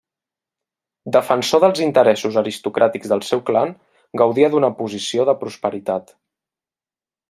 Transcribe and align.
Defensor 1.15 1.61
dels 1.65 1.83
interessos 1.89 2.41
aristocràtics 2.43 3.13
del 3.13 3.23
seu 3.29 3.45
clan, 3.53 3.77
gaudia 4.25 4.53
d'una 4.57 4.75
posició 4.85 5.31
de 5.33 5.41
prosperitat. 5.47 6.15